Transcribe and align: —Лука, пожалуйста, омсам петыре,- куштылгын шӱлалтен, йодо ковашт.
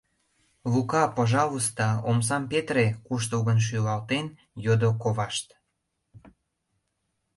—Лука, 0.71 1.03
пожалуйста, 1.17 1.85
омсам 2.09 2.43
петыре,- 2.51 2.87
куштылгын 3.05 3.59
шӱлалтен, 3.67 4.25
йодо 4.63 4.89
ковашт. 5.01 5.47